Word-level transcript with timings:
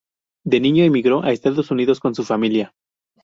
De 0.43 0.59
niño 0.59 0.83
emigró 0.83 1.23
a 1.23 1.31
Estados 1.31 1.69
Unidos 1.69 1.99
con 1.99 2.15
su 2.15 2.23
familia. 2.23 2.73